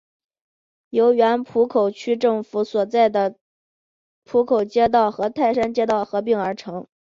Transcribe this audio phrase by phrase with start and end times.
[0.89, 3.37] 由原浦口区政府所在地
[4.23, 6.87] 浦口街道和泰山街道合并而成。